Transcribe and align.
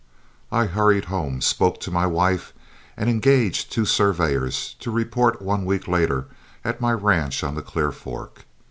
I 0.51 0.65
hurried 0.65 1.05
home, 1.13 1.41
spoke 1.41 1.79
to 1.81 1.91
my 1.91 2.07
wife, 2.07 2.53
and 2.97 3.07
engaged 3.07 3.71
two 3.71 3.85
surveyors 3.85 4.75
to 4.79 4.89
report 4.89 5.43
one 5.43 5.63
week 5.63 5.87
later 5.87 6.25
at 6.65 6.81
my 6.81 6.91
ranch 6.93 7.43
on 7.43 7.53
the 7.53 7.61
Clear 7.61 7.91
Fork. 7.91 8.45